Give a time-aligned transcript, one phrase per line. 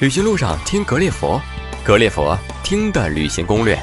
[0.00, 1.38] 旅行路上听格列佛，
[1.84, 3.78] 格列佛听的旅行攻略。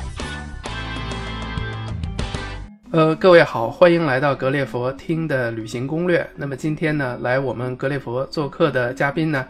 [2.90, 6.28] 呃，各位好，欢迎来到格列佛听的旅行攻略。
[6.36, 9.46] 那么今天呢，来我们格列佛做客的嘉宾呢，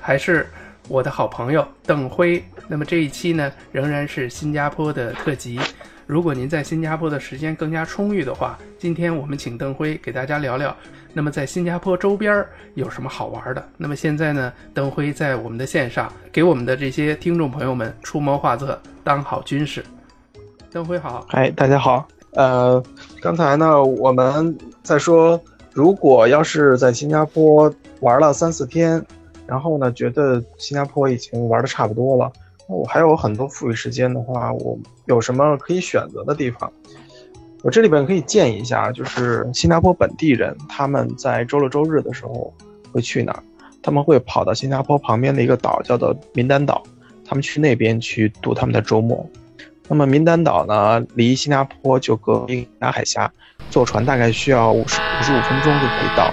[0.00, 0.48] 还是
[0.88, 2.42] 我的好朋友邓辉。
[2.66, 5.60] 那么这一期呢，仍然是新加坡的特辑。
[6.06, 10.74] 如果您在新加坡的时间更加充裕的话，今天我们请邓辉给大家聊聊，
[11.16, 12.44] 那么在新加坡周边
[12.74, 13.68] 有什么好玩的。
[13.78, 19.82] 那么现在呢，邓辉在我们的线上给我们的这些听众朋友们出谋划策，当好军师。
[20.70, 22.06] 邓辉好，哎，大家好。
[22.32, 22.82] 呃，
[23.22, 25.40] 刚才呢，我们在说，
[25.72, 29.02] 如果要是在新加坡玩了三四天，
[29.46, 32.30] 然后呢，觉得新加坡已经玩的差不多了。
[32.68, 36.70] 我还有很多富裕时间的话，我有什么可以选择的地方？
[37.66, 42.54] 我这里边可以建议一下，就是新加坡本地人他们在周六周日的时候
[42.92, 43.42] 会去哪儿？
[43.82, 46.80] 他们会跑到新加坡旁边的一个岛，叫做民丹岛，
[47.24, 49.28] 他们去那边去度他们的周末。
[49.88, 53.32] 那么民丹岛呢，离新加坡就隔一个海峡，
[53.68, 56.32] 坐船大概需要五十五十五分钟就可以到。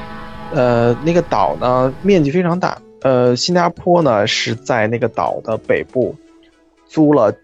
[0.53, 2.79] 呃，那个岛呢，面积非常大。
[3.01, 6.15] 呃，新加坡呢是在那个岛的北部。
[6.85, 7.35] 租了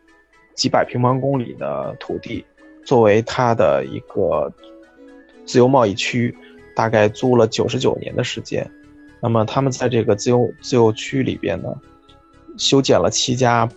[0.53, 2.45] 几百平方公里的土地，
[2.89, 4.51] 作为它的一个
[5.45, 6.35] 自由贸易区，
[6.75, 8.67] 大概租了九十九年的时间。
[9.21, 11.71] 那么他们在这个自由自由区里边呢，
[12.57, 13.69] 修建了七家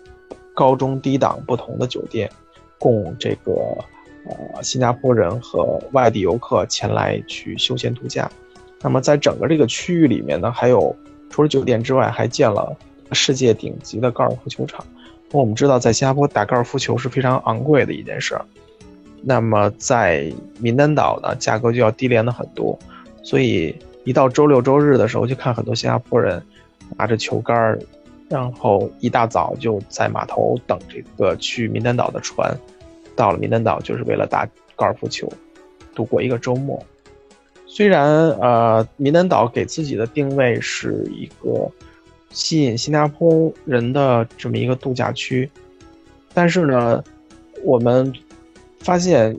[0.54, 2.30] 高中低档不同的酒店，
[2.78, 3.52] 供这个
[4.24, 8.30] 呃新加坡人和外地游客前来去休闲度假。
[8.80, 10.96] 那么在整个这个区域里面呢，还有
[11.28, 12.74] 除了酒店之外，还建了
[13.12, 14.82] 世界顶级的高尔夫球场。
[15.32, 18.46] 我们知道，在新加坡打高尔夫球是非常昂贵的一件事儿。
[19.22, 22.78] 那么在民丹岛呢，价格就要低廉的很多。
[23.22, 26.42] 所以一到周六周日的时候，就看很多新加坡人
[26.96, 27.78] 拿着球杆，
[28.28, 32.56] 然后一大早就在码头等这个去民丹岛的船。
[33.14, 35.32] 到了民丹岛，就是为了打高尔夫球，
[35.94, 36.82] 度过一个周末。
[37.66, 41.70] 虽然呃，民丹岛给自己的定位是一个。
[42.34, 45.50] 吸引新加坡人的这么一个度假区，
[46.32, 47.04] 但是呢，
[47.62, 48.10] 我们
[48.82, 49.36] 发现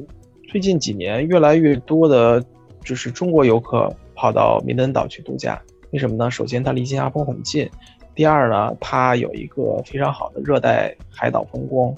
[0.50, 2.44] 最近几年越来越多的，
[2.84, 5.62] 就是中国游客跑到民丹岛去度假。
[5.92, 6.32] 为什么呢？
[6.32, 7.70] 首先它离新加坡很近，
[8.16, 11.94] 第二呢，它有一个非常好的热带海岛风光，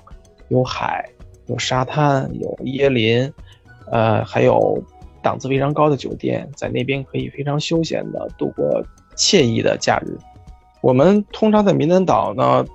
[0.50, 1.08] 有海，
[1.46, 3.32] 有沙滩，有椰林，
[3.92, 4.84] 呃，还有
[5.22, 8.84] 档次非常高的酒店，在那边可以非常休闲的度过
[9.16, 10.18] 惬意的假日。
[10.82, 12.66] 我们通常在民丹岛呢，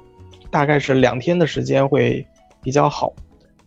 [0.50, 2.24] 大概是两天的时间会
[2.62, 3.12] 比较好。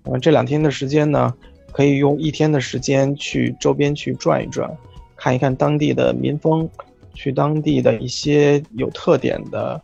[0.06, 1.34] 嗯，这两天的时间呢，
[1.72, 4.70] 可以用一天的时间去周边去转一转，
[5.16, 6.70] 看一看当地的民风，
[7.14, 9.82] 去当地的一些有特点的，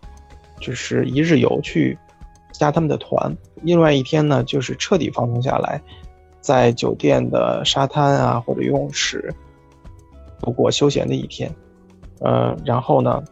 [0.59, 1.97] 就是一日游去
[2.51, 3.33] 加他们的团。
[3.61, 5.81] 另外一天呢，就是彻底放松下来，
[6.41, 9.33] 在酒店的沙滩啊或者游泳池
[10.41, 11.49] 度过休闲的一天。
[12.19, 13.23] 呃，然后呢，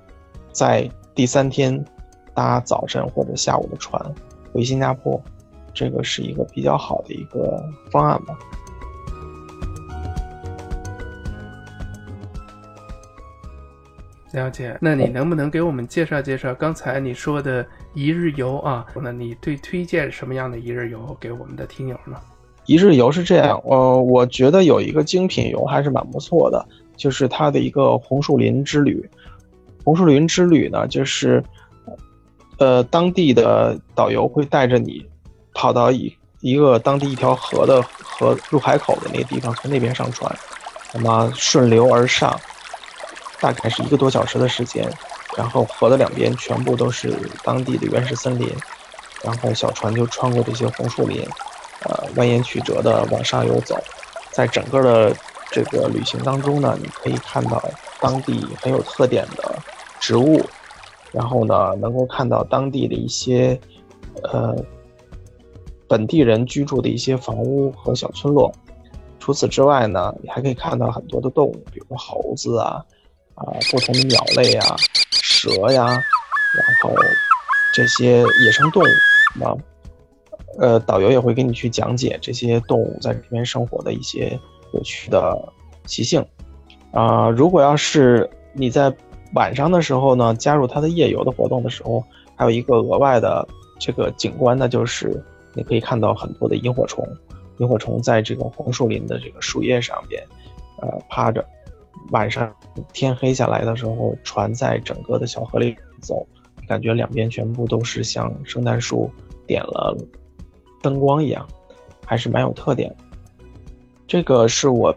[0.54, 1.84] 在第三天，
[2.34, 4.02] 搭早晨或者下午的船
[4.54, 5.22] 回新加坡，
[5.78, 8.36] 这个是一个比较好的一个方案吧。
[14.32, 18.84] 了解，那你能不能给我们介绍介绍刚才你说的一日游啊？
[19.02, 22.20] 那你对推荐什么样的一日游给我们的听友呢？
[22.66, 29.08] 一日游是这样，呃，我觉得有一个精品游还是蛮不错的，就是它的一个红树林之旅。
[29.84, 31.42] 红树林之旅呢，就是，
[32.58, 35.08] 呃，当地的导游会带着你
[35.58, 40.32] 跑到一一个当地一条河的河入海口的那个地方，从那边上船，
[40.94, 42.40] 那么顺流而上，
[43.42, 44.88] 大概是一个多小时的时间，
[45.36, 47.12] 然后河的两边全部都是
[47.44, 48.48] 当地的原始森林，
[49.24, 51.28] 然后小船就穿过这些红树林，
[51.86, 53.76] 呃，蜿蜒曲折的往上游走，
[54.30, 55.18] 在整个的
[55.52, 57.60] 这个旅行当中呢，你可以看到
[58.00, 59.56] 当地很有特点的。
[60.00, 60.40] 植物，
[61.12, 63.60] 然后呢，能够看到当地的一些，
[64.22, 64.56] 呃，
[65.88, 68.52] 本地人居住的一些房屋和小村落。
[69.20, 72.84] 除此之外呢，你还可以看到很多的动物，比如猴子啊，
[73.36, 74.76] 啊，不同的鸟类啊，
[75.12, 76.92] 蛇呀，然后
[77.74, 78.86] 这些野生动物。
[79.36, 79.58] 那，
[80.60, 84.40] 呃，导游也会给你去讲解这些动物在这边生活的一些
[84.74, 85.38] 有趣的
[85.86, 86.26] 习性。
[86.92, 88.96] 啊，如果要是你在
[89.34, 92.02] 晚上的时候呢，加入它的夜游的活动的时候，
[92.36, 93.46] 还有一个额外的
[93.78, 95.22] 这个景观呢，就是
[95.58, 97.04] 你可以看到很多的萤火虫，
[97.58, 100.24] 萤火虫在这个红树林的这个树叶上边，
[100.82, 101.44] 呃，趴着。
[102.12, 102.56] 晚上
[102.94, 106.26] 天黑下来的时候，船在整个的小河里走，
[106.68, 109.12] 感觉两边全部都是像圣诞树
[109.46, 109.98] 点了
[110.82, 111.46] 灯光一样，
[112.06, 112.96] 还是蛮有特点。
[114.08, 114.96] 这个是我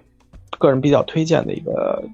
[0.59, 2.05] 个人比较推荐的一个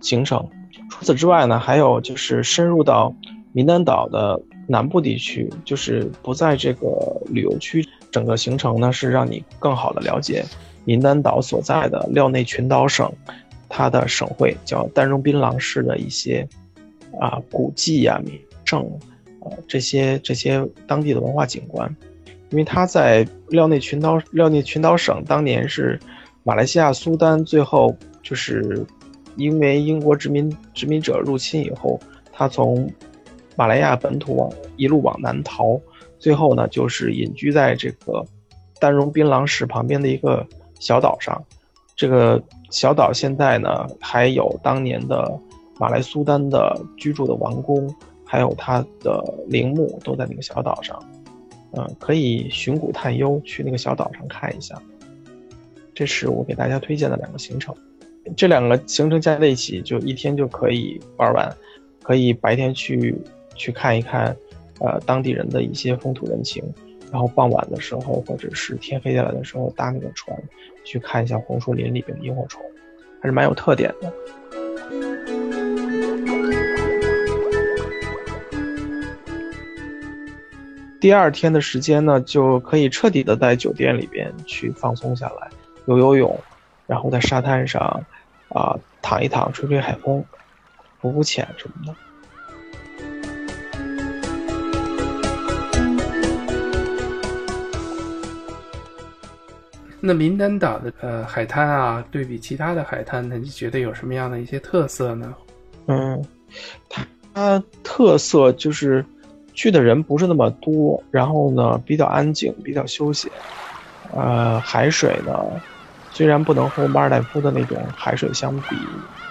[0.00, 0.46] 行程。
[0.88, 3.12] 除此之外呢，还有就是深入到
[3.52, 7.84] 民丹岛的南部地区，就是不在这个旅游区。
[8.10, 10.44] 整个行程呢是让你更好的了解
[10.84, 13.12] 民丹岛所在的廖内群岛省，
[13.68, 16.46] 它的省会叫丹绒槟榔市的一些
[17.20, 18.80] 啊古迹呀、名胜，
[19.40, 21.94] 呃这些这些当地的文化景观。
[22.50, 26.00] 因为它在廖内群岛廖内群岛省当年是
[26.44, 28.86] 马来西亚苏丹最后就是
[29.36, 32.00] 因为英国殖民殖民者入侵以后，
[32.32, 32.90] 他从
[33.58, 35.80] 马来亚本土往一路往南逃，
[36.16, 38.24] 最后呢就是隐居在这个
[38.78, 40.46] 丹绒槟榔市旁边的一个
[40.78, 41.42] 小岛上。
[41.96, 42.40] 这个
[42.70, 45.36] 小岛现在呢还有当年的
[45.76, 47.92] 马来苏丹的居住的王宫，
[48.24, 50.96] 还有他的陵墓都在那个小岛上。
[51.72, 54.80] 嗯，可以寻古探幽，去那个小岛上看一下。
[55.92, 57.74] 这是我给大家推荐的两个行程，
[58.36, 61.52] 这两个行程加在一起就一天就可以玩完，
[62.04, 63.12] 可以白天去
[63.58, 64.34] 去看一看，
[64.80, 66.64] 呃，当地人的一些风土人情，
[67.12, 70.34] 然后傍晚的时候或者是天黑下来的时候搭那个船
[70.84, 72.62] 去看一下红树林里边的萤火虫，
[73.20, 74.10] 还是蛮有特点的。
[81.00, 85.48] 第二天的时间呢，就可以彻底的在酒店里边去放松下来，
[85.86, 86.40] 游游泳，
[86.86, 88.04] 然后在沙滩上，
[88.48, 90.24] 啊，躺一躺，吹吹海风，
[91.00, 91.94] 浮浮潜什么的。
[100.08, 105.34] 那民丹岛的呃海滩啊，对比其他的海滩，那你觉得有什么样的一些特色呢？
[105.86, 106.24] 嗯，
[106.88, 109.04] 它它特色就是。
[109.54, 113.28] 去的人不是那么多，然后呢比较安静，比较休闲。
[114.14, 115.34] 呃，海水呢，
[116.12, 118.76] 虽然不能和马尔代夫的那种海水相比，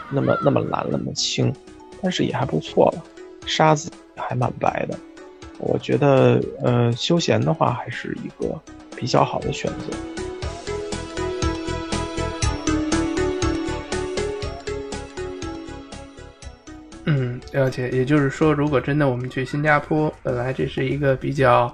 [0.09, 1.53] 那么那么蓝那么清，
[2.01, 3.01] 但是也还不错了，
[3.45, 4.99] 沙子还蛮白的。
[5.59, 8.53] 我觉得，呃，休闲的话还是一个
[8.97, 10.16] 比较好的选择。
[17.57, 21.73] 了解，也就是说，如果真的我们去新加坡，本来这是一个比较，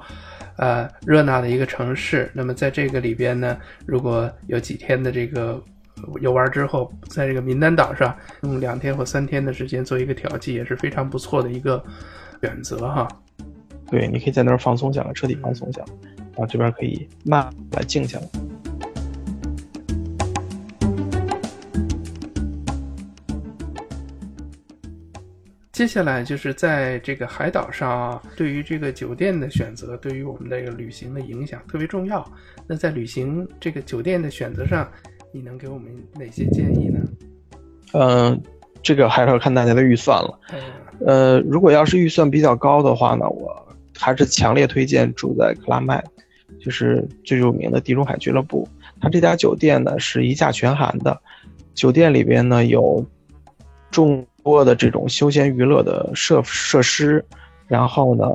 [0.56, 5.62] 呃，热闹的一个城市，那么在这个里边呢，如果有几天的这个
[6.22, 11.84] 游玩之后，在这个民丹岛上用两天或三天的时间做一个调剂，也是非常不错的一个
[12.42, 13.06] 选择哈。
[13.92, 15.88] 对，你可以在那儿放松下来，彻底放松下来，
[16.18, 18.28] 然后这边可以慢来静下来。
[25.74, 32.24] 接下来就是在这个海岛上啊，对于这个酒店的选择，对于我们这个旅行的影响特别重要。
[32.68, 34.88] 那在旅行这个酒店的选择上，
[35.32, 37.00] 你能给我们哪些建议呢？
[37.94, 38.40] 嗯，
[38.84, 40.40] 这个还是要看大家的预算了。
[41.08, 43.68] 呃，如果要是预算比较高的话呢，我
[43.98, 46.04] 还是强烈推荐住在克拉麦，
[46.62, 48.68] 就是最有名的地中海俱乐部。
[49.02, 51.20] 它这家酒店呢是一价全含的，
[51.74, 53.04] 酒店里边呢有
[53.90, 54.24] 众。
[54.44, 57.24] 多的这种休闲娱乐的设设施，
[57.68, 58.26] 然后呢，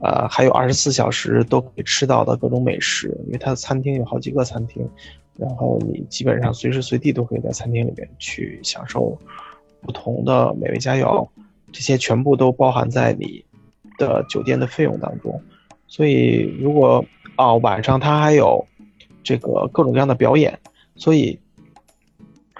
[0.00, 4.88] 呃，还有二十四小时都可以吃到的各种美食，因为它的餐厅有好几个餐厅，
[5.36, 9.18] 然后你基本上随时随地都可以在餐厅里面去享受
[9.82, 11.28] 不同的美味佳肴，
[11.72, 13.44] 这些全部都包含在你
[13.98, 15.42] 的酒店的费用当中。
[15.88, 18.64] 所以，如果啊晚上它还有
[19.24, 20.58] 这个各种各样的表演，
[20.94, 21.38] 所以。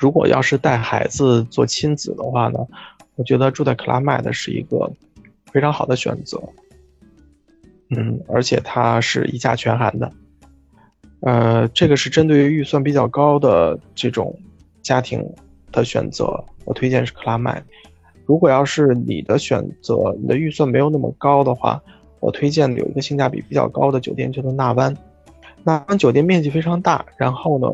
[0.01, 2.59] 如果要是带孩子做亲子的话呢，
[3.17, 4.91] 我觉得住在克拉麦的是一个
[5.53, 6.43] 非常好的选择。
[7.91, 10.11] 嗯，而且它是一价全含的。
[11.21, 14.35] 呃，这个是针对于预算比较高的这种
[14.81, 15.23] 家庭
[15.71, 17.63] 的选择，我推荐是克拉麦。
[18.25, 21.79] 如果要是你的选择，你的预算没有那么高的话，
[22.21, 24.97] 我推荐有一个性价比比较高的酒店，叫做纳湾。
[25.63, 27.71] 纳湾酒店面积非常大，然后呢。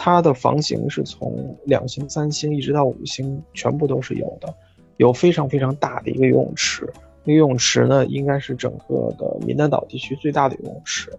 [0.00, 4.54] 它的房型是从两星、三星一直到五星，全部都是有的，
[4.96, 6.88] 有非常非常大的一个游泳池。
[7.24, 11.10] 那游泳池呢，应该是整个的民丹岛地区最大的游泳池，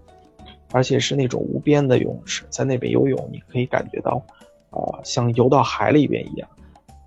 [0.72, 4.24] 而且是那种无边的游泳池，在那边游泳，你可以感觉到，
[4.70, 6.48] 啊，像游到海里边一样。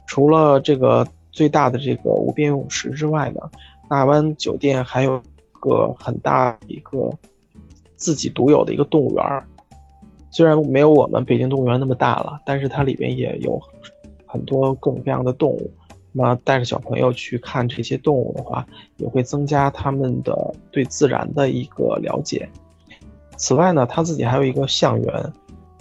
[0.06, 3.40] 除了这个最大的这个无边泳池之外呢，
[3.88, 5.22] 纳湾酒店还有
[5.58, 7.10] 个很大一个
[7.96, 9.48] 自己独有的一个动物园儿。
[10.32, 13.60] 虽然没有我们北京动物园那么大了，但是它里边也有
[14.26, 15.70] 很多各种各样的动物，
[16.10, 22.48] 那带着小朋友去看这些动物的话，也会增加他们的对自然的一个了解。
[23.36, 25.32] 此外呢，他自己还有一个象园，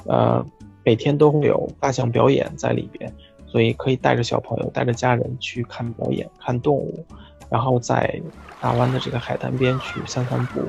[0.05, 0.46] 呃，
[0.84, 3.13] 每天都会有大象表演在里边，
[3.48, 7.05] 所以可以带着小朋友、带着家人去看表演、看动物，
[7.50, 8.22] 然后在
[8.60, 10.62] 大湾的这个海滩边去散散步，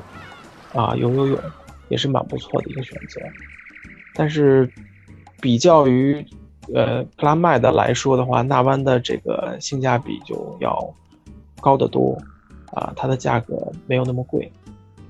[0.77, 1.39] 啊，游游泳，
[1.89, 3.19] 也是蛮不错的一个选择。
[4.15, 4.69] 但是，
[5.41, 6.25] 比较于
[6.73, 10.93] 呃克拉麦的来说的话，纳湾的这个性价比就要
[11.59, 12.17] 高得多，
[12.71, 14.51] 啊，它的价格没有那么贵。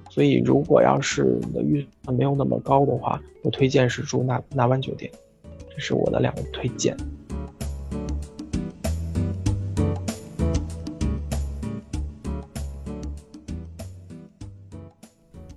[0.09, 5.11] 所以，如果要是你的预算没有那么高的话，我推荐是住纳纳湾酒店，
[5.69, 6.95] 这是我的两个推荐。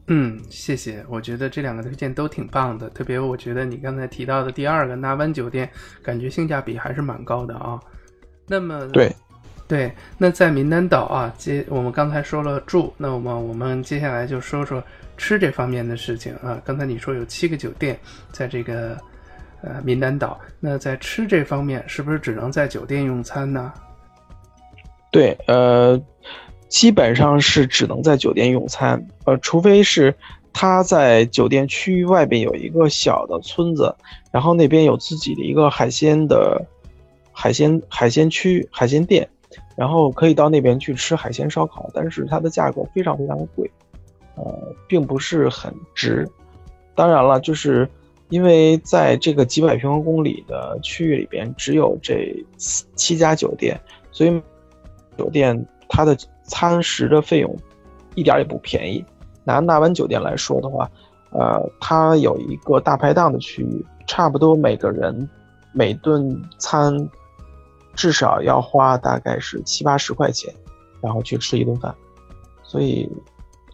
[0.09, 1.05] 嗯，谢谢。
[1.09, 5.69] 我觉得这两个推荐都挺棒的，特别我觉得你刚才提到的第二个纳湾酒店，
[6.03, 7.81] 感觉性价比还是蛮高的啊。
[8.47, 9.15] 那么，对。
[9.69, 14.81] 对，那在名丹岛啊，接我们刚才说了住，那我们我们接下来就说说
[15.17, 16.63] 吃这方面的事情啊。
[16.65, 17.99] 刚才你说有七个酒店
[18.31, 18.97] 在这个
[19.63, 23.73] 呃名丹岛，那在吃这方面是不是只能在酒店用餐呢？
[25.11, 26.01] 对，呃，
[26.69, 30.15] 基本上是只能在酒店用餐，呃，除非是
[30.53, 33.95] 他在酒店区域外边有一个小的村子，
[34.31, 36.65] 然后那边有自己的一个海鲜的
[37.33, 39.29] 海鲜海鲜区海鲜店。
[39.77, 43.71] 然后可以到那边去吃海鲜烧烤，但是它的价格非常非常的贵，
[44.35, 46.27] 呃，并不是很值。
[46.95, 47.87] 当然了，就是
[48.31, 52.35] 因为在这个几百平方公里的区域里边，只有这
[52.95, 53.79] 七家酒店，
[54.11, 54.43] 所以
[55.19, 57.57] 酒店它的餐食的费用
[58.15, 59.05] 一点也不便宜。
[59.45, 60.91] 拿纳湾酒店来说的话，
[61.31, 65.29] 呃，它有一个大排档的区域，差不多每个人
[65.73, 67.09] 每顿餐。
[67.95, 70.53] 至少要花大概是七八十块钱，
[71.01, 71.95] 然后去吃一顿饭，
[72.63, 73.11] 所以，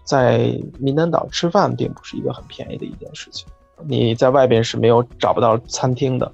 [0.05, 3.49] 在名丹岛吃饭并不是一个很便宜的一件事情。
[3.85, 6.31] 你在外边是没有找不到餐厅的，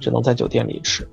[0.00, 1.08] 只能在酒店里吃。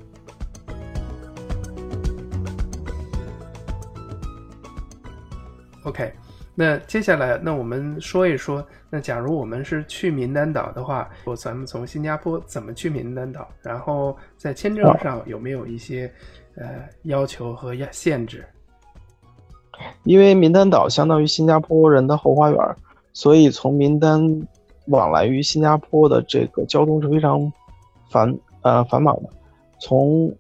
[5.86, 6.12] OK。
[6.58, 13.46] 那接下来，那我们说一说，那假如我们是去名丹岛的话，我咱们从新加坡怎么去名丹岛？
[13.62, 16.10] 然后在签证上有没有一些
[16.56, 16.63] 呃
[17.04, 18.46] 要求和要限制？
[20.06, 22.75] 因为名丹岛相当于新加坡人的后花园，
[23.12, 24.22] 所以从名丹
[24.86, 27.51] 往来于新加坡的这个交通是非常
[28.10, 29.30] 繁呃繁忙的。
[29.82, 30.34] 从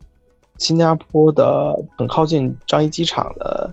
[0.59, 3.69] 新加坡的很靠近樟宜机场的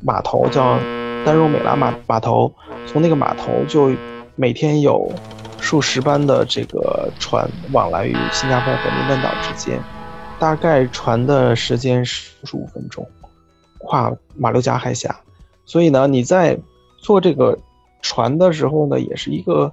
[0.00, 0.78] 码头叫。
[1.24, 2.52] 丹绒美拉码码头，
[2.86, 3.90] 从那个码头就
[4.36, 5.10] 每天有
[5.58, 9.80] 数十班的这个船往来于新加坡和名丹岛之间，
[10.38, 13.06] 大概船的时间是十五分钟，
[13.78, 15.14] 跨马六甲海峡。
[15.64, 16.58] 所以呢，你在
[16.98, 17.58] 坐这个
[18.02, 19.72] 船的时候呢，也是一个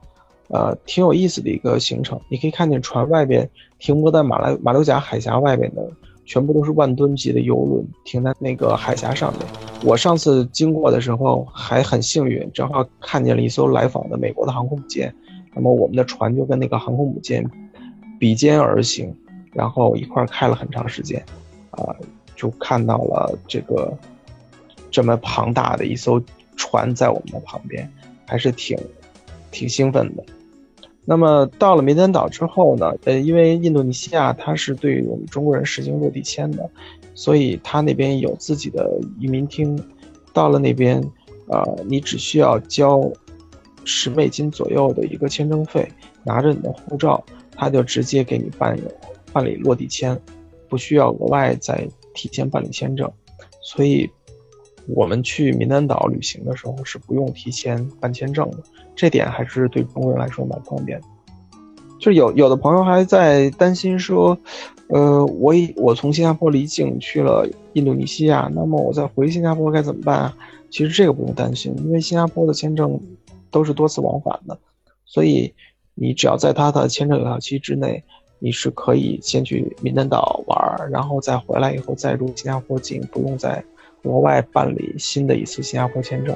[0.50, 2.20] 呃挺有意思的一个行程。
[2.30, 3.50] 你可以看见船外边
[3.80, 5.82] 停泊在马来马六甲海峡外边的。
[6.30, 9.42] 全部都是万吨级的游轮停在那个海峡上面。
[9.84, 15.14] 我上次经过的时候还很幸运，正好看见了一艘来访的美国的航空母舰。
[15.54, 17.44] 那么我们的船就跟那个航空母舰
[18.20, 19.16] 比肩而行，
[19.54, 21.24] 然后一块开了很长时间，
[21.72, 21.96] 啊，
[22.36, 23.96] 就看到了这个
[24.92, 26.22] 这么庞大的一艘
[26.56, 27.90] 船在我们的旁边，
[28.26, 28.78] 还是挺
[29.52, 30.24] 挺兴奋的。
[31.10, 32.94] 那么到了梅丹岛之后呢？
[33.06, 36.70] 呃，因为印度尼西亚它是对我们中国人实行落地签的，
[37.16, 39.82] 所以它那边有自己的移民厅。
[40.34, 41.02] 到了那边，
[41.48, 43.10] 呃，你只需要交
[43.86, 45.90] 十美金左右的一个签证费，
[46.26, 47.24] 拿着你的护照，
[47.56, 48.78] 他就直接给你办
[49.32, 50.20] 办理落地签，
[50.68, 53.10] 不需要额外再提前办理签证。
[53.62, 54.10] 所以，
[54.88, 58.58] 我们去名丹岛旅行的时候是不用提前办签证的。
[58.96, 61.08] 这点还是对中国人来说蛮方便的，
[62.00, 64.38] 就有有的朋友还在担心说，
[64.88, 70.38] 呃，我我从新加坡离境去了印度尼西亚，那么我再回新加坡该怎么办啊？
[70.70, 73.00] 其实这个不用担心，因为新加坡的签证
[73.52, 74.58] 都是多次往返的，
[75.06, 75.54] 所以
[75.94, 78.04] 你只要在他的签证有效期之内，
[78.40, 83.64] 你是可以先去名丹岛玩，然后再回来以后再入新加坡境，不用再
[84.04, 86.36] 额外办理新的一次新加坡签证。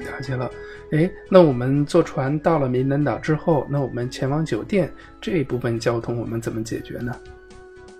[0.00, 0.50] 了解了，
[0.92, 7.14] 哎，那我们坐船到了民丹岛之后，那我们前往酒店这一部分交通我们怎么解决呢？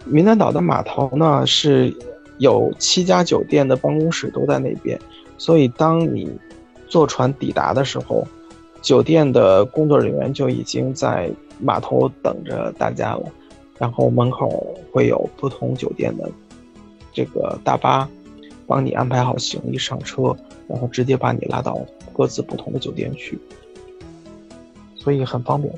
[0.04, 1.94] 民丹岛的码头呢是
[2.38, 4.98] 有七家酒店的办公室都在那边，
[5.36, 6.30] 所以当你
[6.88, 8.26] 坐船抵达的时候，
[8.80, 13.22] 酒店的工作人员就已经在码头等着大家了。
[13.80, 16.30] 然后门口会有不同酒店的
[17.14, 18.06] 这个大巴，
[18.66, 20.36] 帮你安排好行李上车，
[20.68, 21.80] 然后直接把你拉到
[22.12, 23.38] 各自不同的酒店去，
[24.94, 25.72] 所以很方便。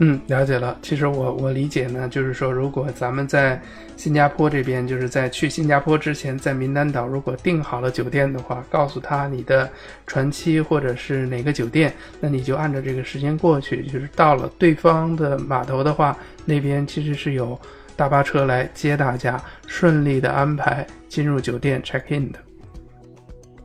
[0.00, 0.78] 嗯，了解了。
[0.80, 3.60] 其实我我理解呢，就是说，如果咱们在
[3.96, 9.68] 新加坡这边，就是在去新加坡之前，在民丹岛如果订好了酒店的话，告诉他你的
[10.06, 13.82] 船期或者是哪个酒店，那你就按照这个时间过去。
[13.86, 17.60] 就是到了对方的码头的话，那边其实是有
[17.96, 22.38] 大巴车来接大家，顺利的安排进入酒店 check in 的。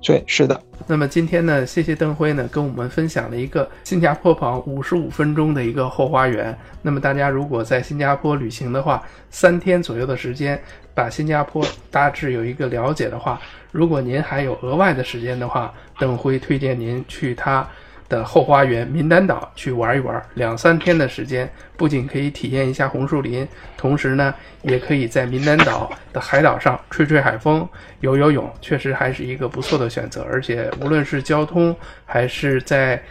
[0.04, 0.62] 对，是的。
[0.86, 6.56] 那么今天呢，谢谢邓辉呢，跟我们分享了一个新加坡跑五十五分钟的一个后花园。
[6.82, 10.62] 那么大家如果在新加坡旅行的话，三天左右的时间，
[10.94, 13.40] 把新加坡大致有一个了解的话，
[13.72, 17.66] 如果您还有额外的时间的话，邓辉推荐您去他。
[18.13, 27.67] 的后花园民丹岛去玩一玩，两三天的时间，不仅可以体验一下红树林，同时呢，也可以在民丹岛的海岛上吹吹海风、
[28.01, 30.24] 游游泳，确实还是一个不错的选择。
[30.32, 33.01] 而且无论是交通还是在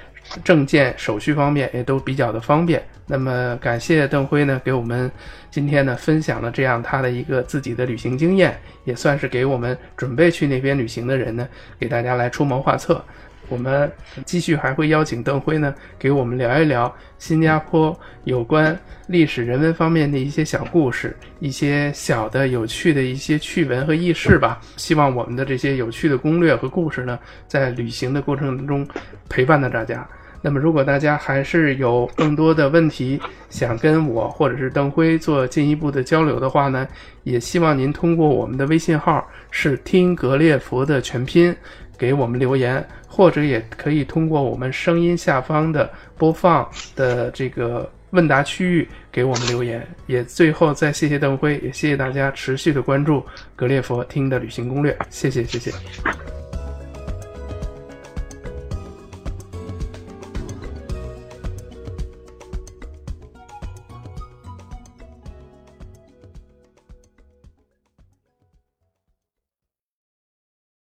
[0.44, 2.80] 证件手续方面，也都比较的方便。
[3.04, 5.10] 那么感谢邓辉呢，给我们
[5.50, 11.46] 今天呢分享了这样他的一个自己的旅行经验，也算是给我们准备去那边旅行的人呢，
[11.80, 13.04] 给大家来出谋划策。
[13.48, 13.90] 我们
[14.24, 24.60] 继续还会邀请邓辉呢，给我们聊一聊新加坡有关历史人文方面的一些小故事，一些小的有趣的一些趣闻和轶事吧。
[24.76, 28.86] 希望我们的这些有趣的攻略和故事呢，在旅行的过程中
[29.28, 30.06] 陪伴着大家。
[30.44, 36.88] 那么，如果大家还是有更多的问题想跟我或者是邓辉做进一步的交流的话呢，
[37.22, 41.54] 也希望您通过我们的微信号是听格列佛的全拼。
[42.02, 49.86] 给我们留言，或者也可以通过我们声音下方的播放的这个问答区域给我们留言。
[50.08, 53.20] 也最后再谢谢邓辉，也谢谢大家持续的关注
[53.54, 55.70] 《格列佛听的旅行攻略》，谢谢谢谢。